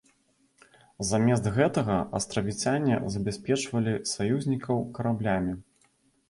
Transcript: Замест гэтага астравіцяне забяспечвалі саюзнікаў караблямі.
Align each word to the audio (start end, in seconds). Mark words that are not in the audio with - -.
Замест 1.09 1.45
гэтага 1.57 1.97
астравіцяне 2.19 2.97
забяспечвалі 3.17 3.93
саюзнікаў 4.15 4.83
караблямі. 4.97 5.55